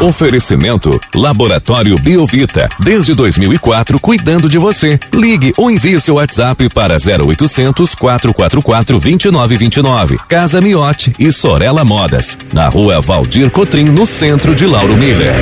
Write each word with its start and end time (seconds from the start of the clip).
Oferecimento 0.00 1.00
Laboratório 1.12 1.96
Biovita. 1.96 2.68
Desde 2.78 3.14
2004, 3.14 3.98
cuidando 3.98 4.48
de 4.48 4.56
você. 4.56 4.96
Ligue 5.12 5.52
ou 5.56 5.68
envie 5.68 6.00
seu 6.00 6.14
WhatsApp 6.14 6.68
para 6.68 6.94
0800 6.94 7.96
444 7.96 9.00
2929. 9.00 10.18
Casa 10.28 10.60
Miote 10.60 11.12
e 11.18 11.32
Sorella 11.32 11.84
Modas. 11.84 12.38
Na 12.52 12.68
rua 12.68 13.00
Valdir 13.00 13.50
Cotrim, 13.50 13.86
no 13.86 14.06
centro 14.06 14.54
de 14.54 14.66
Lauro 14.66 14.96
Miller. 14.96 15.34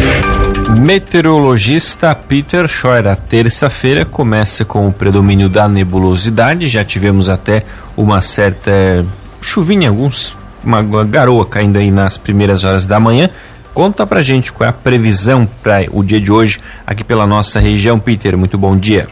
Meteorologista 0.80 2.14
Peter 2.14 2.66
Scheuer. 2.66 3.09
A 3.09 3.14
terça-feira 3.14 4.07
começa 4.07 4.64
com 4.64 4.88
o 4.88 4.93
predomínio 4.93 5.50
da 5.50 5.68
nebulosidade. 5.68 6.66
Já 6.66 6.82
tivemos 6.82 7.29
até 7.29 7.62
uma 7.95 8.23
certa 8.23 9.04
chuvinha, 9.38 9.91
alguns, 9.91 10.34
uma 10.64 10.82
garoa 11.04 11.45
caindo 11.45 11.77
aí 11.77 11.91
nas 11.91 12.16
primeiras 12.16 12.64
horas 12.64 12.86
da 12.86 12.98
manhã. 12.98 13.29
Conta 13.77 14.07
pra 14.07 14.23
gente 14.23 14.55
qual 14.55 14.67
é 14.67 14.71
a 14.71 14.73
previsão 14.73 15.45
para 15.63 15.84
o 15.93 16.03
dia 16.03 16.19
de 16.19 16.33
hoje 16.33 16.59
aqui 16.87 17.05
pela 17.05 17.27
nossa 17.27 17.61
região, 17.61 18.01
Peter. 18.01 18.34
Muito 18.34 18.57
bom 18.57 18.75
dia. 18.75 19.07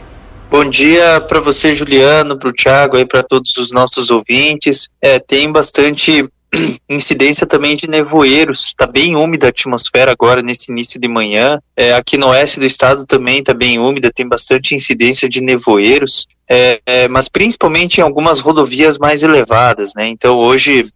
Bom 0.49 0.67
dia 0.67 1.21
para 1.21 1.39
você, 1.39 1.71
Juliano, 1.71 2.35
para 2.35 2.49
o 2.49 2.51
Thiago 2.51 2.97
e 2.97 3.05
para 3.05 3.21
todos 3.21 3.55
os 3.57 3.71
nossos 3.71 4.09
ouvintes. 4.09 4.87
É, 4.99 5.19
tem 5.19 5.51
bastante 5.51 6.27
incidência 6.89 7.45
também 7.45 7.75
de 7.75 7.87
nevoeiros. 7.87 8.65
Está 8.65 8.87
bem 8.87 9.15
úmida 9.15 9.45
a 9.45 9.49
atmosfera 9.49 10.11
agora 10.11 10.41
nesse 10.41 10.71
início 10.71 10.99
de 10.99 11.07
manhã. 11.07 11.59
É, 11.77 11.93
aqui 11.93 12.17
no 12.17 12.29
oeste 12.29 12.59
do 12.59 12.65
estado 12.65 13.05
também 13.05 13.41
está 13.41 13.53
bem 13.53 13.77
úmida, 13.77 14.11
tem 14.11 14.27
bastante 14.27 14.73
incidência 14.73 15.29
de 15.29 15.41
nevoeiros, 15.41 16.25
é, 16.49 16.81
é, 16.87 17.07
mas 17.07 17.29
principalmente 17.29 17.99
em 17.99 18.01
algumas 18.01 18.39
rodovias 18.39 18.97
mais 18.97 19.21
elevadas, 19.21 19.93
né? 19.95 20.07
Então 20.07 20.35
hoje 20.35 20.87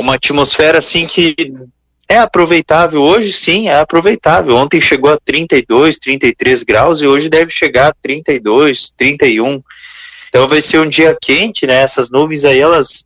uma 0.00 0.14
atmosfera 0.14 0.78
assim 0.78 1.04
que 1.04 1.34
é 2.08 2.18
aproveitável 2.18 3.00
hoje, 3.00 3.32
sim, 3.32 3.68
é 3.68 3.80
aproveitável. 3.80 4.56
Ontem 4.56 4.80
chegou 4.80 5.10
a 5.10 5.18
32, 5.24 5.98
33 5.98 6.62
graus 6.62 7.00
e 7.00 7.06
hoje 7.06 7.28
deve 7.28 7.50
chegar 7.50 7.88
a 7.88 7.94
32, 8.02 8.92
31. 8.96 9.62
Então 10.28 10.48
vai 10.48 10.60
ser 10.60 10.80
um 10.80 10.88
dia 10.88 11.16
quente, 11.20 11.66
né? 11.66 11.76
Essas 11.76 12.10
nuvens 12.10 12.44
aí 12.44 12.58
elas 12.58 13.04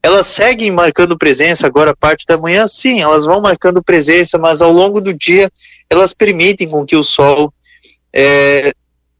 elas 0.00 0.28
seguem 0.28 0.70
marcando 0.70 1.18
presença 1.18 1.66
agora 1.66 1.96
parte 1.96 2.24
da 2.24 2.38
manhã, 2.38 2.68
sim, 2.68 3.00
elas 3.00 3.24
vão 3.24 3.40
marcando 3.40 3.82
presença, 3.82 4.38
mas 4.38 4.62
ao 4.62 4.72
longo 4.72 5.00
do 5.00 5.12
dia 5.12 5.50
elas 5.90 6.12
permitem 6.12 6.68
com 6.68 6.86
que 6.86 6.94
o 6.94 7.02
sol 7.02 7.52
é, 8.12 8.72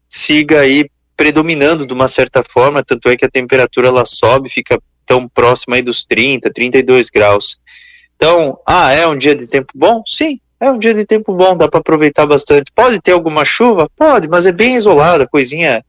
siga 0.07 0.61
aí 0.61 0.89
predominando 1.17 1.85
de 1.85 1.93
uma 1.93 2.07
certa 2.07 2.41
forma, 2.41 2.83
tanto 2.83 3.09
é 3.09 3.17
que 3.17 3.25
a 3.25 3.29
temperatura 3.29 3.89
ela 3.89 4.05
sobe, 4.05 4.49
fica 4.49 4.81
tão 5.05 5.27
próxima 5.27 5.75
aí 5.75 5.81
dos 5.81 6.05
30, 6.05 6.49
32 6.49 7.09
graus. 7.09 7.57
Então, 8.19 8.59
ah, 8.65 8.91
é 8.91 9.07
um 9.07 9.17
dia 9.17 9.33
de 9.33 9.47
tempo 9.47 9.71
bom? 9.73 10.03
Sim, 10.05 10.41
é 10.59 10.69
um 10.69 10.77
dia 10.77 10.93
de 10.93 11.05
tempo 11.05 11.33
bom, 11.33 11.55
dá 11.55 11.69
para 11.69 11.79
aproveitar 11.79 12.25
bastante. 12.25 12.69
Pode 12.75 12.99
ter 12.99 13.13
alguma 13.13 13.45
chuva? 13.45 13.89
Pode, 13.95 14.27
mas 14.27 14.45
é 14.45 14.51
bem 14.51 14.75
isolada, 14.75 15.25
coisinha 15.25 15.81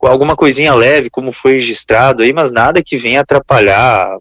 alguma 0.00 0.34
coisinha 0.34 0.74
leve, 0.74 1.08
como 1.08 1.30
foi 1.30 1.54
registrado 1.54 2.24
aí, 2.24 2.32
mas 2.32 2.50
nada 2.50 2.82
que 2.82 2.96
venha 2.96 3.20
atrapalhar 3.20 4.18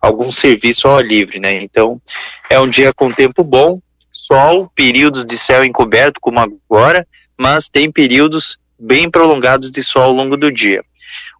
algum 0.00 0.30
serviço 0.30 0.86
ao 0.86 1.00
livre, 1.00 1.40
né? 1.40 1.60
Então, 1.60 2.00
é 2.48 2.60
um 2.60 2.70
dia 2.70 2.94
com 2.94 3.12
tempo 3.12 3.42
bom, 3.42 3.80
sol, 4.12 4.70
períodos 4.74 5.26
de 5.26 5.36
céu 5.36 5.64
encoberto, 5.64 6.20
como 6.20 6.38
agora, 6.38 7.06
mas 7.36 7.68
tem 7.68 7.90
períodos 7.90 8.56
bem 8.78 9.10
prolongados 9.10 9.72
de 9.72 9.82
sol 9.82 10.02
ao 10.02 10.12
longo 10.12 10.36
do 10.36 10.52
dia. 10.52 10.84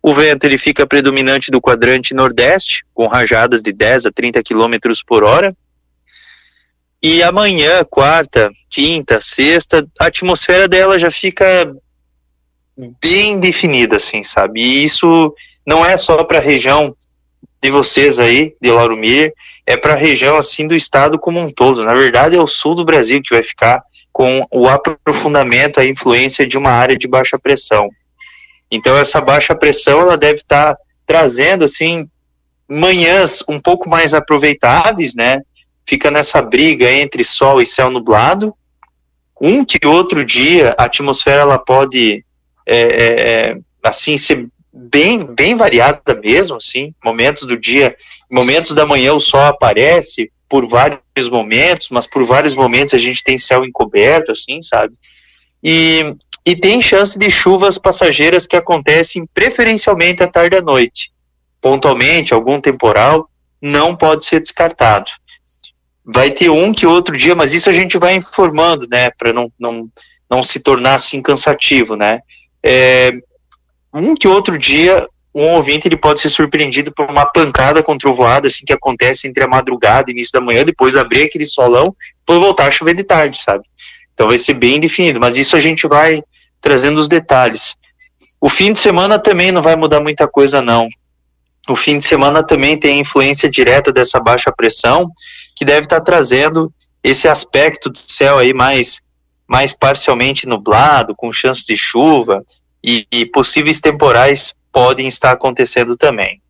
O 0.02 0.14
vento 0.14 0.44
ele 0.44 0.58
fica 0.58 0.86
predominante 0.86 1.50
do 1.50 1.60
quadrante 1.60 2.14
nordeste, 2.14 2.84
com 2.94 3.06
rajadas 3.06 3.62
de 3.62 3.72
10 3.72 4.06
a 4.06 4.12
30 4.12 4.42
km 4.42 4.76
por 5.06 5.24
hora. 5.24 5.54
E 7.02 7.22
amanhã, 7.22 7.84
quarta, 7.84 8.50
quinta, 8.68 9.20
sexta, 9.20 9.86
a 10.00 10.06
atmosfera 10.06 10.66
dela 10.66 10.98
já 10.98 11.10
fica 11.10 11.72
bem 13.00 13.38
definida, 13.38 13.96
assim, 13.96 14.22
sabe? 14.22 14.60
E 14.60 14.84
isso 14.84 15.34
não 15.66 15.84
é 15.84 15.96
só 15.96 16.24
para 16.24 16.38
a 16.38 16.42
região 16.42 16.96
de 17.62 17.70
vocês 17.70 18.18
aí, 18.18 18.54
de 18.60 18.70
Lauro 18.70 18.96
Miller, 18.96 19.32
é 19.66 19.76
para 19.76 19.94
a 19.94 19.96
região, 19.96 20.36
assim, 20.36 20.66
do 20.66 20.74
estado 20.74 21.18
como 21.18 21.38
um 21.40 21.52
todo. 21.52 21.84
Na 21.84 21.94
verdade, 21.94 22.36
é 22.36 22.40
o 22.40 22.46
sul 22.46 22.74
do 22.74 22.84
Brasil 22.84 23.20
que 23.22 23.34
vai 23.34 23.42
ficar 23.42 23.82
com 24.12 24.46
o 24.50 24.68
aprofundamento, 24.68 25.78
a 25.78 25.84
influência 25.84 26.46
de 26.46 26.56
uma 26.56 26.70
área 26.70 26.96
de 26.96 27.06
baixa 27.06 27.38
pressão. 27.38 27.90
Então, 28.70 28.96
essa 28.96 29.20
baixa 29.20 29.54
pressão, 29.54 30.00
ela 30.00 30.16
deve 30.16 30.40
estar 30.40 30.74
tá 30.74 30.80
trazendo, 31.06 31.64
assim, 31.64 32.08
manhãs 32.68 33.42
um 33.48 33.58
pouco 33.58 33.88
mais 33.88 34.12
aproveitáveis, 34.12 35.14
né? 35.14 35.42
Fica 35.86 36.10
nessa 36.10 36.42
briga 36.42 36.90
entre 36.90 37.24
sol 37.24 37.62
e 37.62 37.66
céu 37.66 37.90
nublado. 37.90 38.54
Um 39.40 39.64
que 39.64 39.86
outro 39.86 40.24
dia, 40.24 40.74
a 40.76 40.84
atmosfera, 40.84 41.42
ela 41.42 41.58
pode 41.58 42.24
é, 42.66 42.80
é, 42.80 43.50
é, 43.50 43.58
assim, 43.82 44.18
ser 44.18 44.48
bem, 44.72 45.24
bem 45.24 45.56
variada 45.56 46.14
mesmo, 46.22 46.56
assim, 46.56 46.94
momentos 47.02 47.46
do 47.46 47.56
dia, 47.56 47.96
momentos 48.30 48.74
da 48.74 48.84
manhã 48.84 49.14
o 49.14 49.20
sol 49.20 49.40
aparece 49.40 50.30
por 50.48 50.66
vários 50.66 51.28
momentos, 51.30 51.88
mas 51.90 52.06
por 52.06 52.24
vários 52.24 52.54
momentos 52.54 52.94
a 52.94 52.98
gente 52.98 53.24
tem 53.24 53.38
céu 53.38 53.64
encoberto, 53.64 54.32
assim, 54.32 54.62
sabe? 54.62 54.94
E, 55.62 56.14
e 56.44 56.56
tem 56.56 56.80
chance 56.80 57.18
de 57.18 57.30
chuvas 57.30 57.78
passageiras 57.78 58.46
que 58.46 58.56
acontecem 58.56 59.26
preferencialmente 59.32 60.22
à 60.22 60.26
tarde 60.26 60.56
e 60.56 60.58
à 60.58 60.62
noite. 60.62 61.10
Pontualmente, 61.60 62.32
algum 62.32 62.60
temporal 62.60 63.28
não 63.60 63.94
pode 63.94 64.24
ser 64.24 64.40
descartado. 64.40 65.10
Vai 66.04 66.30
ter 66.30 66.48
um 66.48 66.72
que 66.72 66.86
outro 66.86 67.16
dia, 67.16 67.34
mas 67.34 67.52
isso 67.52 67.68
a 67.68 67.72
gente 67.72 67.98
vai 67.98 68.14
informando, 68.14 68.86
né, 68.88 69.10
para 69.10 69.32
não, 69.32 69.52
não, 69.58 69.88
não 70.30 70.42
se 70.42 70.60
tornar 70.60 70.94
assim 70.94 71.20
cansativo, 71.20 71.96
né? 71.96 72.20
é, 72.62 73.12
um 73.92 74.14
que 74.14 74.28
outro 74.28 74.58
dia 74.58 75.08
um 75.34 75.54
ouvinte 75.54 75.86
ele 75.86 75.96
pode 75.96 76.20
ser 76.20 76.30
surpreendido 76.30 76.92
por 76.92 77.08
uma 77.08 77.24
pancada 77.24 77.82
com 77.82 77.96
trovoada 77.96 78.48
assim 78.48 78.64
que 78.64 78.72
acontece 78.72 79.28
entre 79.28 79.44
a 79.44 79.48
madrugada 79.48 80.10
e 80.10 80.12
início 80.12 80.32
da 80.32 80.40
manhã, 80.40 80.64
depois 80.64 80.96
abrir 80.96 81.22
aquele 81.22 81.46
solão, 81.46 81.94
depois 82.20 82.40
voltar 82.40 82.66
a 82.66 82.70
chover 82.70 82.94
de 82.94 83.04
tarde, 83.04 83.40
sabe? 83.40 83.64
Então 84.18 84.26
vai 84.26 84.36
ser 84.36 84.54
bem 84.54 84.80
definido, 84.80 85.20
mas 85.20 85.36
isso 85.36 85.54
a 85.54 85.60
gente 85.60 85.86
vai 85.86 86.24
trazendo 86.60 86.98
os 86.98 87.06
detalhes. 87.06 87.76
O 88.40 88.50
fim 88.50 88.72
de 88.72 88.80
semana 88.80 89.16
também 89.16 89.52
não 89.52 89.62
vai 89.62 89.76
mudar 89.76 90.00
muita 90.00 90.26
coisa 90.26 90.60
não. 90.60 90.88
O 91.68 91.76
fim 91.76 91.98
de 91.98 92.04
semana 92.04 92.42
também 92.42 92.76
tem 92.76 92.98
influência 92.98 93.48
direta 93.48 93.92
dessa 93.92 94.18
baixa 94.18 94.50
pressão, 94.50 95.08
que 95.54 95.64
deve 95.64 95.84
estar 95.84 96.00
trazendo 96.00 96.72
esse 97.00 97.28
aspecto 97.28 97.88
do 97.90 97.98
céu 98.08 98.38
aí 98.38 98.52
mais 98.52 99.00
mais 99.46 99.72
parcialmente 99.72 100.48
nublado, 100.48 101.14
com 101.14 101.32
chance 101.32 101.64
de 101.64 101.76
chuva, 101.76 102.44
e, 102.84 103.06
e 103.10 103.24
possíveis 103.24 103.80
temporais 103.80 104.52
podem 104.72 105.06
estar 105.06 105.30
acontecendo 105.30 105.96
também. 105.96 106.42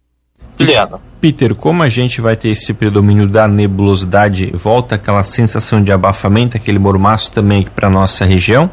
Juliano. 0.59 1.01
Peter, 1.21 1.57
como 1.57 1.83
a 1.83 1.89
gente 1.89 2.21
vai 2.21 2.37
ter 2.37 2.49
esse 2.49 2.73
predomínio 2.73 3.27
da 3.27 3.49
nebulosidade, 3.49 4.51
volta 4.55 4.95
aquela 4.95 5.23
sensação 5.23 5.83
de 5.83 5.91
abafamento, 5.91 6.57
aquele 6.57 6.79
mormaço 6.79 7.33
também 7.33 7.63
aqui 7.63 7.71
para 7.71 7.91
nossa 7.91 8.25
região? 8.25 8.71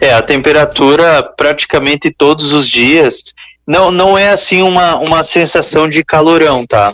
É, 0.00 0.12
a 0.14 0.22
temperatura 0.22 1.22
praticamente 1.22 2.10
todos 2.10 2.52
os 2.52 2.68
dias 2.68 3.22
não, 3.66 3.90
não 3.90 4.16
é 4.16 4.30
assim 4.30 4.62
uma, 4.62 4.96
uma 4.96 5.22
sensação 5.22 5.88
de 5.88 6.02
calorão, 6.02 6.66
tá? 6.66 6.92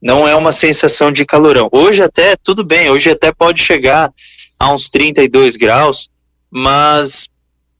Não 0.00 0.28
é 0.28 0.36
uma 0.36 0.52
sensação 0.52 1.10
de 1.10 1.24
calorão. 1.24 1.68
Hoje 1.72 2.02
até 2.02 2.36
tudo 2.36 2.62
bem, 2.62 2.90
hoje 2.90 3.10
até 3.10 3.32
pode 3.32 3.62
chegar 3.62 4.12
a 4.58 4.72
uns 4.72 4.88
32 4.88 5.56
graus, 5.56 6.08
mas 6.50 7.28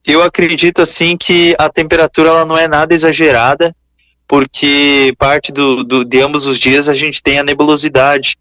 eu 0.05 0.23
acredito 0.23 0.81
assim 0.81 1.15
que 1.15 1.55
a 1.57 1.69
temperatura 1.69 2.29
ela 2.29 2.45
não 2.45 2.57
é 2.57 2.67
nada 2.67 2.93
exagerada, 2.93 3.75
porque 4.27 5.13
parte 5.17 5.51
do, 5.51 5.83
do, 5.83 6.05
de 6.05 6.21
ambos 6.21 6.45
os 6.45 6.59
dias 6.59 6.89
a 6.89 6.93
gente 6.93 7.23
tem 7.23 7.39
a 7.39 7.43
nebulosidade 7.43 8.37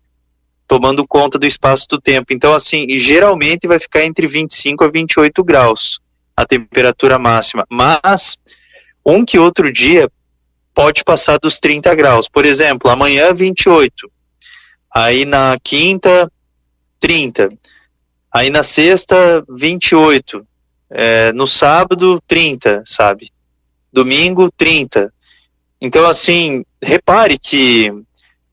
tomando 0.67 1.07
conta 1.07 1.39
do 1.39 1.47
espaço 1.47 1.87
do 1.89 2.01
tempo. 2.01 2.33
Então, 2.33 2.53
assim, 2.53 2.99
geralmente 2.99 3.69
vai 3.69 3.79
ficar 3.79 4.05
entre 4.05 4.27
25 4.27 4.85
a 4.85 4.89
28 4.89 5.45
graus 5.45 6.01
a 6.37 6.45
temperatura 6.45 7.19
máxima, 7.19 7.65
mas 7.71 8.37
um 9.05 9.25
que 9.25 9.39
outro 9.39 9.73
dia 9.73 10.11
pode 10.75 11.03
passar 11.03 11.39
dos 11.39 11.59
30 11.59 11.95
graus. 11.95 12.29
Por 12.29 12.45
exemplo, 12.45 12.91
amanhã 12.91 13.33
28, 13.33 14.11
aí 14.95 15.25
na 15.25 15.57
quinta 15.63 16.31
30. 17.01 17.49
Aí 18.33 18.51
na 18.51 18.63
sexta, 18.63 19.45
28. 19.49 20.47
É, 20.91 21.33
no 21.33 21.47
sábado, 21.47 22.23
30, 22.27 22.83
sabe? 22.85 23.31
Domingo, 23.93 24.51
30. 24.53 25.13
Então, 25.87 26.05
assim, 26.05 26.65
repare 26.83 27.39
que 27.39 27.93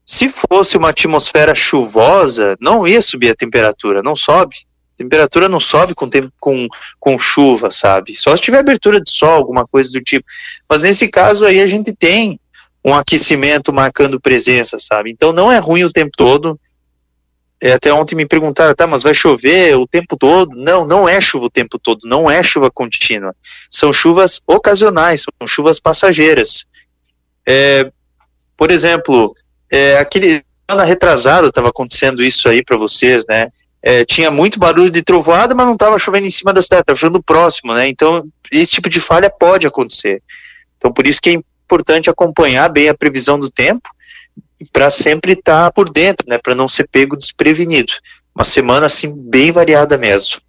se 0.05 0.29
fosse 0.29 0.77
uma 0.77 0.89
atmosfera 0.89 1.55
chuvosa, 1.55 2.55
não 2.61 2.87
ia 2.87 3.01
subir 3.01 3.31
a 3.31 3.35
temperatura, 3.35 4.03
não 4.03 4.15
sobe. 4.15 4.55
A 4.93 4.97
temperatura 4.97 5.49
não 5.49 5.59
sobe 5.59 5.95
com, 5.95 6.07
tempo, 6.07 6.31
com, 6.39 6.67
com 6.99 7.17
chuva, 7.17 7.71
sabe? 7.71 8.15
Só 8.15 8.35
se 8.35 8.43
tiver 8.43 8.59
abertura 8.59 9.01
de 9.01 9.09
sol, 9.09 9.31
alguma 9.31 9.65
coisa 9.65 9.91
do 9.91 9.99
tipo. 9.99 10.23
Mas 10.69 10.83
nesse 10.83 11.07
caso 11.07 11.43
aí 11.43 11.59
a 11.59 11.65
gente 11.65 11.91
tem 11.91 12.39
um 12.85 12.93
aquecimento 12.93 13.73
marcando 13.73 14.21
presença, 14.21 14.77
sabe? 14.77 15.09
Então 15.09 15.33
não 15.33 15.51
é 15.51 15.57
ruim 15.57 15.85
o 15.85 15.91
tempo 15.91 16.11
todo, 16.15 16.59
é, 17.59 17.73
até 17.73 17.91
ontem 17.91 18.15
me 18.15 18.27
perguntaram, 18.27 18.75
tá, 18.75 18.85
mas 18.85 19.01
vai 19.01 19.15
chover 19.15 19.75
o 19.75 19.87
tempo 19.87 20.15
todo? 20.15 20.55
Não, 20.55 20.85
não 20.85 21.09
é 21.09 21.19
chuva 21.19 21.45
o 21.45 21.49
tempo 21.49 21.79
todo, 21.79 22.01
não 22.03 22.29
é 22.29 22.43
chuva 22.43 22.69
contínua. 22.69 23.33
São 23.71 23.91
chuvas 23.91 24.39
ocasionais, 24.45 25.23
são 25.23 25.47
chuvas 25.47 25.79
passageiras. 25.79 26.65
É, 27.45 27.91
por 28.57 28.71
exemplo, 28.71 29.33
é, 29.71 29.97
aquele 29.97 30.43
ano 30.67 30.83
retrasado 30.83 31.47
estava 31.47 31.69
acontecendo 31.69 32.23
isso 32.23 32.47
aí 32.47 32.63
para 32.63 32.77
vocês, 32.77 33.25
né? 33.27 33.49
É, 33.81 34.05
tinha 34.05 34.31
muito 34.31 34.57
barulho 34.57 34.89
de 34.89 35.03
trovoada, 35.03 35.53
mas 35.53 35.65
não 35.65 35.73
estava 35.73 35.99
chovendo 35.99 36.25
em 36.25 36.31
cima 36.31 36.53
da 36.53 36.61
cidade, 36.61 36.83
estava 36.83 36.97
chovendo 36.97 37.21
próximo, 37.21 37.73
né? 37.73 37.87
Então, 37.89 38.23
esse 38.51 38.71
tipo 38.71 38.89
de 38.89 38.99
falha 39.01 39.29
pode 39.29 39.67
acontecer. 39.67 40.21
Então, 40.77 40.93
por 40.93 41.05
isso 41.05 41.21
que 41.21 41.31
é 41.31 41.33
importante 41.33 42.09
acompanhar 42.09 42.69
bem 42.69 42.87
a 42.87 42.93
previsão 42.93 43.39
do 43.39 43.49
tempo 43.49 43.89
para 44.71 44.89
sempre 44.89 45.33
estar 45.33 45.65
tá 45.65 45.71
por 45.71 45.89
dentro, 45.89 46.25
né, 46.27 46.37
para 46.37 46.55
não 46.55 46.67
ser 46.67 46.87
pego 46.87 47.17
desprevenido. 47.17 47.91
Uma 48.33 48.43
semana 48.43 48.85
assim 48.85 49.13
bem 49.15 49.51
variada 49.51 49.97
mesmo. 49.97 50.41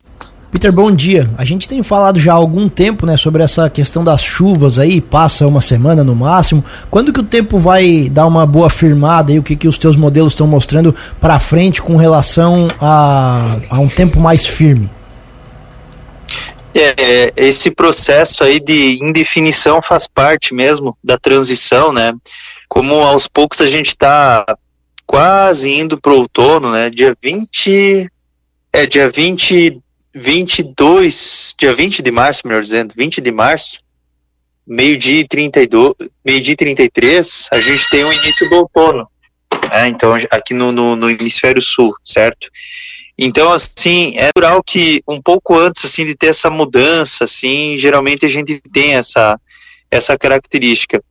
Peter, 0.54 0.72
bom 0.72 0.92
dia. 0.92 1.28
A 1.36 1.44
gente 1.44 1.66
tem 1.66 1.82
falado 1.82 2.20
já 2.20 2.32
há 2.32 2.36
algum 2.36 2.68
tempo, 2.68 3.04
né, 3.04 3.16
sobre 3.16 3.42
essa 3.42 3.68
questão 3.68 4.04
das 4.04 4.22
chuvas 4.22 4.78
aí, 4.78 5.00
passa 5.00 5.48
uma 5.48 5.60
semana 5.60 6.04
no 6.04 6.14
máximo. 6.14 6.64
Quando 6.88 7.12
que 7.12 7.18
o 7.18 7.24
tempo 7.24 7.58
vai 7.58 8.08
dar 8.08 8.24
uma 8.24 8.46
boa 8.46 8.70
firmada 8.70 9.32
e 9.32 9.38
o 9.40 9.42
que 9.42 9.56
que 9.56 9.66
os 9.66 9.76
teus 9.76 9.96
modelos 9.96 10.34
estão 10.34 10.46
mostrando 10.46 10.94
para 11.20 11.40
frente 11.40 11.82
com 11.82 11.96
relação 11.96 12.68
a, 12.80 13.58
a 13.68 13.80
um 13.80 13.88
tempo 13.88 14.20
mais 14.20 14.46
firme? 14.46 14.88
É, 16.72 17.32
esse 17.36 17.68
processo 17.68 18.44
aí 18.44 18.60
de 18.60 19.02
indefinição 19.02 19.82
faz 19.82 20.06
parte 20.06 20.54
mesmo 20.54 20.96
da 21.02 21.18
transição, 21.18 21.92
né? 21.92 22.14
como 22.68 22.94
aos 22.94 23.26
poucos 23.26 23.60
a 23.60 23.66
gente 23.66 23.88
está 23.88 24.44
quase 25.04 25.70
indo 25.70 26.00
para 26.00 26.12
o 26.12 26.18
outono, 26.18 26.70
né? 26.70 26.90
Dia 26.90 27.16
20. 27.20 28.10
É, 28.72 28.86
dia 28.86 29.08
20. 29.08 29.80
22. 30.14 31.54
Dia 31.58 31.74
20 31.74 32.02
de 32.02 32.10
março, 32.10 32.46
melhor 32.46 32.62
dizendo, 32.62 32.94
20 32.96 33.20
de 33.20 33.30
março, 33.30 33.80
meio-dia 34.66 35.20
e 35.20 35.28
32. 35.28 35.94
Meio-dia 36.24 36.52
e 36.52 36.56
33, 36.56 37.48
a 37.50 37.60
gente 37.60 37.88
tem 37.90 38.04
o 38.04 38.12
início 38.12 38.48
do 38.48 38.56
outono. 38.56 39.08
Né? 39.70 39.88
Então, 39.88 40.16
aqui 40.30 40.54
no, 40.54 40.70
no, 40.70 40.96
no 40.96 41.10
hemisfério 41.10 41.60
sul, 41.60 41.94
certo? 42.02 42.48
Então, 43.16 43.52
assim, 43.52 44.16
é 44.16 44.26
natural 44.26 44.62
que 44.62 45.02
um 45.06 45.20
pouco 45.20 45.56
antes, 45.56 45.84
assim, 45.84 46.04
de 46.04 46.14
ter 46.14 46.28
essa 46.28 46.50
mudança, 46.50 47.24
assim, 47.24 47.76
geralmente 47.78 48.26
a 48.26 48.28
gente 48.28 48.60
tem 48.72 48.94
essa, 48.94 49.38
essa 49.90 50.18
característica. 50.18 51.02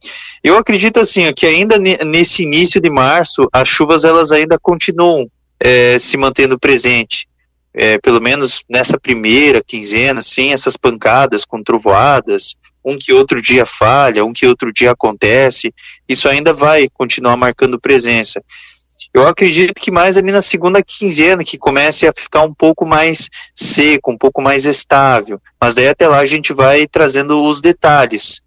Eu 0.44 0.58
acredito 0.58 1.00
assim 1.00 1.32
que 1.34 1.46
ainda 1.46 1.78
nesse 1.80 2.44
início 2.44 2.82
de 2.82 2.90
março 2.90 3.48
as 3.52 3.70
chuvas 3.70 4.04
elas 4.04 4.32
ainda 4.32 4.60
continuam 4.60 5.30
é, 5.60 5.98
se 5.98 6.18
mantendo 6.18 6.60
presente. 6.60 7.28
É, 7.74 7.98
pelo 7.98 8.22
menos 8.22 8.64
nessa 8.70 9.00
primeira 9.00 9.64
quinzena, 9.64 10.22
sim, 10.22 10.54
essas 10.54 10.78
pancadas 10.78 11.44
com 11.44 11.64
trovoadas, 11.64 12.56
um 12.86 12.98
que 12.98 13.12
outro 13.12 13.42
dia 13.42 13.66
falha, 13.66 14.24
um 14.24 14.34
que 14.34 14.46
outro 14.46 14.72
dia 14.72 14.92
acontece, 14.92 15.74
isso 16.08 16.30
ainda 16.30 16.54
vai 16.54 16.88
continuar 16.94 17.36
marcando 17.36 17.80
presença. 17.80 18.44
Eu 19.14 19.28
acredito 19.28 19.80
que 19.80 19.92
mais 19.92 20.18
ali 20.18 20.32
na 20.32 20.42
segunda 20.42 20.84
quinzena 20.84 21.44
que 21.44 21.58
comece 21.58 22.08
a 22.08 22.14
ficar 22.14 22.42
um 22.42 22.54
pouco 22.54 22.86
mais 22.86 23.30
seco, 23.56 24.12
um 24.12 24.18
pouco 24.18 24.42
mais 24.42 24.66
estável, 24.66 25.42
mas 25.60 25.74
daí 25.74 25.88
até 25.88 26.08
lá 26.08 26.20
a 26.20 26.26
gente 26.26 26.54
vai 26.54 26.88
trazendo 26.88 27.44
os 27.44 27.62
detalhes 27.62 28.44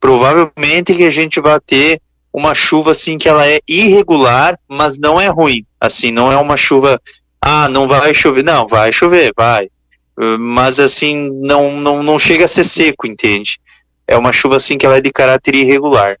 provavelmente 0.00 0.94
que 0.94 1.04
a 1.04 1.10
gente 1.10 1.38
vai 1.40 1.60
ter 1.60 2.00
uma 2.32 2.54
chuva 2.54 2.92
assim 2.92 3.18
que 3.18 3.28
ela 3.28 3.46
é 3.46 3.60
irregular, 3.68 4.58
mas 4.66 4.96
não 4.96 5.20
é 5.20 5.28
ruim. 5.28 5.66
Assim, 5.78 6.10
não 6.10 6.32
é 6.32 6.36
uma 6.36 6.56
chuva, 6.56 7.00
ah, 7.40 7.68
não 7.68 7.88
vai 7.88 8.12
chover. 8.12 8.44
Não, 8.44 8.66
vai 8.66 8.92
chover, 8.92 9.30
vai. 9.36 9.68
Mas 10.38 10.78
assim, 10.78 11.30
não, 11.42 11.72
não, 11.72 12.02
não 12.02 12.18
chega 12.18 12.44
a 12.44 12.48
ser 12.48 12.64
seco, 12.64 13.06
entende? 13.06 13.58
É 14.06 14.16
uma 14.18 14.32
chuva 14.32 14.56
assim 14.56 14.76
que 14.76 14.84
ela 14.84 14.98
é 14.98 15.00
de 15.00 15.10
caráter 15.10 15.54
irregular. 15.54 16.16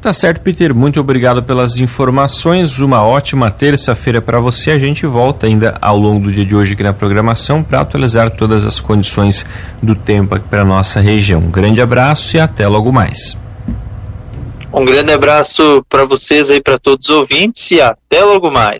Tá 0.00 0.12
certo, 0.12 0.42
Peter. 0.42 0.74
Muito 0.74 1.00
obrigado 1.00 1.42
pelas 1.42 1.78
informações. 1.78 2.78
Uma 2.78 3.02
ótima 3.02 3.50
terça-feira 3.50 4.20
para 4.20 4.38
você. 4.38 4.70
A 4.70 4.78
gente 4.78 5.06
volta 5.06 5.46
ainda 5.46 5.78
ao 5.80 5.98
longo 5.98 6.26
do 6.26 6.32
dia 6.32 6.44
de 6.44 6.54
hoje 6.54 6.74
aqui 6.74 6.82
na 6.82 6.92
programação 6.92 7.62
para 7.62 7.80
atualizar 7.80 8.30
todas 8.30 8.66
as 8.66 8.80
condições 8.80 9.46
do 9.82 9.94
tempo 9.94 10.34
aqui 10.34 10.46
para 10.46 10.62
nossa 10.62 11.00
região. 11.00 11.40
Um 11.40 11.50
grande 11.50 11.80
abraço 11.80 12.36
e 12.36 12.40
até 12.40 12.68
logo 12.68 12.92
mais. 12.92 13.38
Um 14.70 14.84
grande 14.84 15.12
abraço 15.12 15.84
para 15.88 16.04
vocês 16.04 16.50
aí, 16.50 16.60
para 16.60 16.78
todos 16.78 17.08
os 17.08 17.14
ouvintes 17.14 17.70
e 17.70 17.80
até 17.80 18.22
logo 18.24 18.50
mais. 18.50 18.72